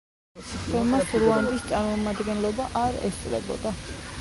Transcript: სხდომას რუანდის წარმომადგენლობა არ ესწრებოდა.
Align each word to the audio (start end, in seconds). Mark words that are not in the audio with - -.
სხდომას 0.51 1.13
რუანდის 1.23 1.67
წარმომადგენლობა 1.73 2.67
არ 2.85 2.99
ესწრებოდა. 3.11 3.79